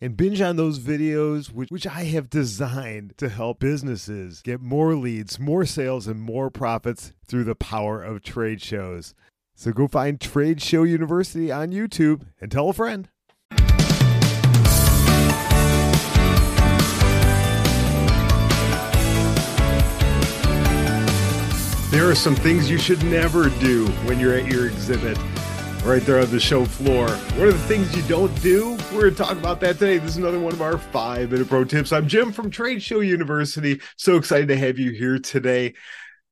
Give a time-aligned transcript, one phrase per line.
[0.00, 4.94] and binge on those videos, which, which I have designed to help businesses get more
[4.94, 9.14] leads, more sales, and more profits through the power of trade shows.
[9.54, 13.08] So go find Trade Show University on YouTube and tell a friend.
[21.90, 25.18] There are some things you should never do when you're at your exhibit
[25.84, 27.08] right there on the show floor.
[27.08, 28.76] What are the things you don't do?
[28.92, 29.98] We're going to talk about that today.
[29.98, 31.92] This is another one of our five minute pro tips.
[31.92, 33.80] I'm Jim from Trade Show University.
[33.96, 35.74] So excited to have you here today.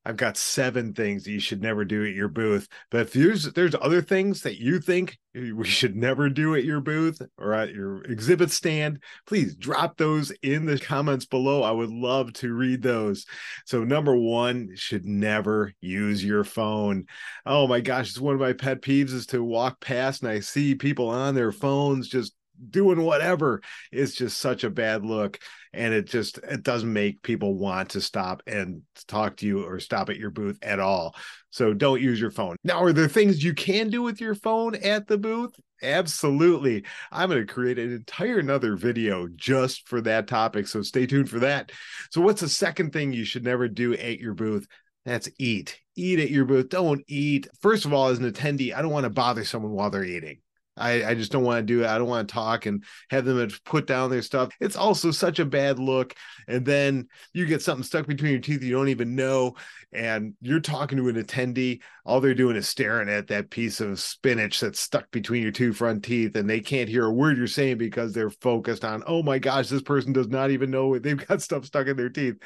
[0.06, 2.68] I've got seven things that you should never do at your booth.
[2.92, 6.80] But if there's there's other things that you think we should never do at your
[6.80, 11.64] booth or at your exhibit stand, please drop those in the comments below.
[11.64, 13.26] I would love to read those.
[13.64, 17.06] So number one, should never use your phone.
[17.44, 20.38] Oh my gosh, it's one of my pet peeves is to walk past and I
[20.38, 22.32] see people on their phones just
[22.70, 23.62] doing whatever
[23.92, 25.38] is just such a bad look.
[25.72, 29.78] And it just it doesn't make people want to stop and talk to you or
[29.78, 31.14] stop at your booth at all.
[31.50, 32.56] So don't use your phone.
[32.64, 35.52] Now are there things you can do with your phone at the booth?
[35.82, 36.84] Absolutely.
[37.12, 40.66] I'm going to create an entire another video just for that topic.
[40.66, 41.72] So stay tuned for that.
[42.10, 44.66] So what's the second thing you should never do at your booth?
[45.04, 45.78] That's eat.
[45.94, 46.70] Eat at your booth.
[46.70, 47.48] Don't eat.
[47.60, 50.38] First of all as an attendee i don't want to bother someone while they're eating
[50.76, 51.86] I, I just don't want to do it.
[51.86, 54.50] I don't want to talk and have them put down their stuff.
[54.60, 56.14] It's also such a bad look.
[56.48, 59.54] And then you get something stuck between your teeth you don't even know.
[59.92, 61.80] And you're talking to an attendee.
[62.04, 65.72] All they're doing is staring at that piece of spinach that's stuck between your two
[65.72, 66.36] front teeth.
[66.36, 69.68] And they can't hear a word you're saying because they're focused on, oh my gosh,
[69.68, 72.36] this person does not even know they've got stuff stuck in their teeth.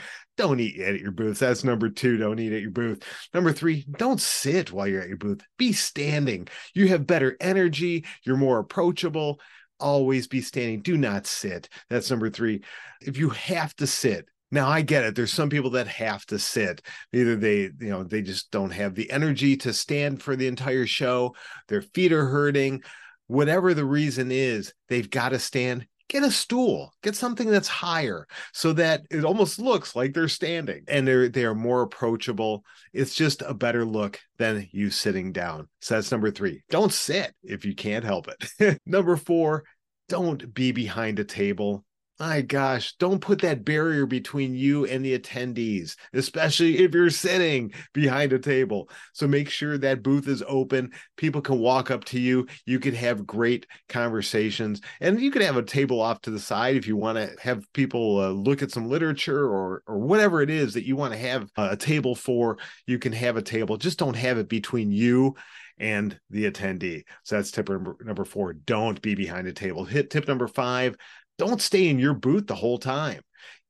[0.40, 1.38] Don't eat at your booth.
[1.38, 2.16] That's number two.
[2.16, 3.02] Don't eat at your booth.
[3.34, 5.42] Number three, don't sit while you're at your booth.
[5.58, 6.48] Be standing.
[6.72, 9.38] You have better energy you're more approachable.
[9.78, 10.80] Always be standing.
[10.80, 11.68] Do not sit.
[11.90, 12.62] That's number three.
[13.02, 15.14] If you have to sit, now I get it.
[15.14, 16.80] There's some people that have to sit.
[17.12, 20.86] Either they, you know, they just don't have the energy to stand for the entire
[20.86, 21.34] show.
[21.68, 22.82] Their feet are hurting.
[23.26, 28.26] Whatever the reason is, they've got to stand get a stool get something that's higher
[28.52, 30.82] so that it almost looks like they're standing.
[30.88, 32.64] And they're they're more approachable.
[32.92, 35.68] It's just a better look than you sitting down.
[35.80, 36.62] So that's number three.
[36.68, 38.80] Don't sit if you can't help it.
[38.86, 39.64] Number four
[40.08, 41.84] don't be behind a table
[42.20, 47.72] my gosh, don't put that barrier between you and the attendees, especially if you're sitting
[47.94, 48.90] behind a table.
[49.14, 50.92] So make sure that booth is open.
[51.16, 52.46] People can walk up to you.
[52.66, 54.82] You can have great conversations.
[55.00, 57.64] And you can have a table off to the side if you want to have
[57.72, 61.18] people uh, look at some literature or, or whatever it is that you want to
[61.18, 62.58] have a table for.
[62.86, 63.78] You can have a table.
[63.78, 65.36] Just don't have it between you
[65.78, 67.04] and the attendee.
[67.22, 68.52] So that's tip number, number four.
[68.52, 69.86] Don't be behind a table.
[69.86, 70.96] Hit tip number five.
[71.40, 73.22] Don't stay in your booth the whole time.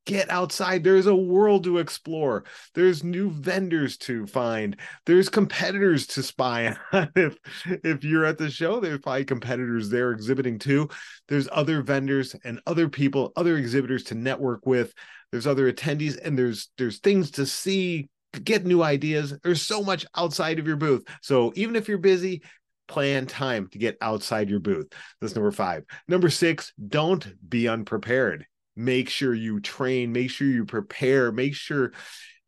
[0.05, 0.83] Get outside.
[0.83, 2.43] There's a world to explore.
[2.75, 4.75] There's new vendors to find.
[5.05, 7.09] There's competitors to spy on.
[7.15, 10.89] if if you're at the show, there's probably competitors there exhibiting too.
[11.29, 14.93] There's other vendors and other people, other exhibitors to network with.
[15.31, 18.09] There's other attendees, and there's there's things to see,
[18.43, 19.33] get new ideas.
[19.43, 21.05] There's so much outside of your booth.
[21.21, 22.41] So even if you're busy,
[22.91, 24.87] plan time to get outside your booth.
[25.21, 25.85] That's number five.
[26.09, 28.45] Number six, don't be unprepared.
[28.75, 31.93] Make sure you train, make sure you prepare, make sure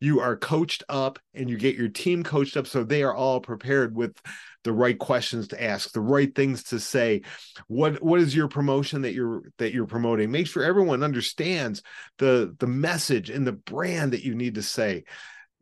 [0.00, 3.40] you are coached up and you get your team coached up so they are all
[3.40, 4.14] prepared with
[4.64, 7.22] the right questions to ask the right things to say
[7.68, 11.82] what what is your promotion that you're that you're promoting make sure everyone understands
[12.18, 15.04] the the message and the brand that you need to say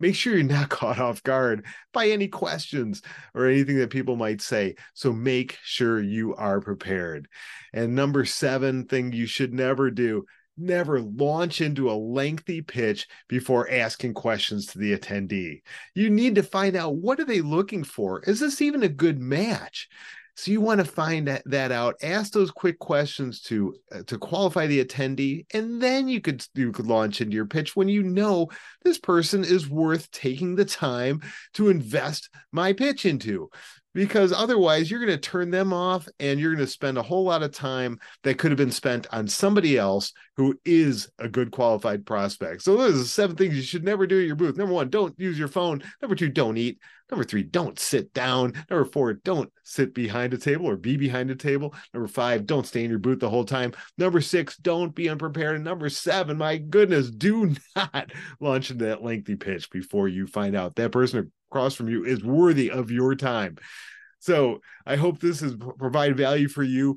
[0.00, 3.02] make sure you're not caught off guard by any questions
[3.34, 4.74] or anything that people might say.
[4.94, 7.28] So make sure you are prepared.
[7.72, 10.24] And number seven thing you should never do
[10.58, 15.62] never launch into a lengthy pitch before asking questions to the attendee.
[15.94, 18.20] You need to find out what are they looking for?
[18.24, 19.88] Is this even a good match?
[20.34, 21.96] So you want to find that, that out.
[22.02, 26.72] Ask those quick questions to uh, to qualify the attendee, and then you could you
[26.72, 28.48] could launch into your pitch when you know
[28.82, 31.20] this person is worth taking the time
[31.54, 33.50] to invest my pitch into.
[33.94, 37.24] Because otherwise you're going to turn them off and you're going to spend a whole
[37.24, 41.50] lot of time that could have been spent on somebody else who is a good
[41.50, 42.62] qualified prospect.
[42.62, 44.56] So those are seven things you should never do at your booth.
[44.56, 45.82] Number one, don't use your phone.
[46.00, 46.78] Number two, don't eat.
[47.10, 48.54] Number three, don't sit down.
[48.70, 51.74] Number four, don't sit behind a table or be behind a table.
[51.92, 53.74] Number five, don't stay in your booth the whole time.
[53.98, 55.56] Number six, don't be unprepared.
[55.56, 58.10] And number seven, my goodness, do not
[58.40, 62.24] launch into that lengthy pitch before you find out that person across from you is
[62.24, 63.58] worthy of your time.
[64.20, 66.96] So I hope this has provided value for you.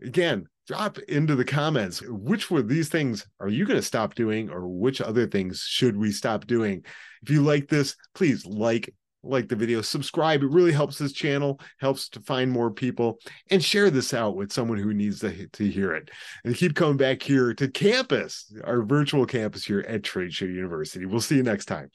[0.00, 4.48] Again, drop into the comments which of these things are you going to stop doing
[4.48, 6.84] or which other things should we stop doing?
[7.22, 10.42] If you like this please like like the video subscribe.
[10.42, 13.18] It really helps this channel helps to find more people
[13.50, 16.10] and share this out with someone who needs to, to hear it.
[16.42, 21.04] And keep coming back here to campus our virtual campus here at trade show university.
[21.04, 21.90] We'll see you next time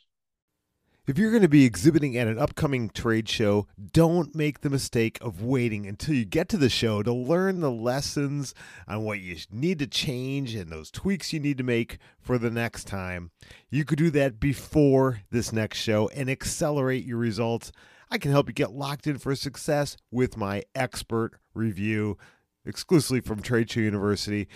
[1.07, 5.19] if you're going to be exhibiting at an upcoming trade show, don't make the mistake
[5.21, 8.55] of waiting until you get to the show to learn the lessons
[8.87, 12.49] on what you need to change and those tweaks you need to make for the
[12.49, 13.29] next time.
[13.69, 17.71] You could do that before this next show and accelerate your results.
[18.09, 22.17] I can help you get locked in for success with my expert review
[22.65, 24.47] exclusively from Trade Show University.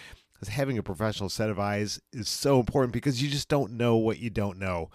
[0.47, 4.19] Having a professional set of eyes is so important because you just don't know what
[4.19, 4.89] you don't know.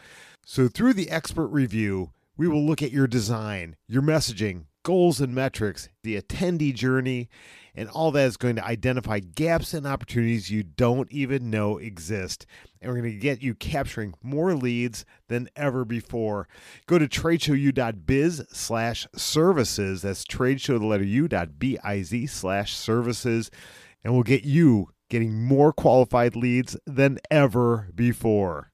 [0.47, 5.35] So, through the expert review, we will look at your design, your messaging, goals and
[5.35, 7.29] metrics, the attendee journey,
[7.75, 12.47] and all that is going to identify gaps and opportunities you don't even know exist.
[12.81, 16.47] And we're going to get you capturing more leads than ever before.
[16.87, 20.03] Go to tradeshowu.biz slash services.
[20.03, 23.51] That's tradeshow, the letter U dot B-I-Z slash services.
[24.05, 28.71] And we'll get you getting more qualified leads than ever before.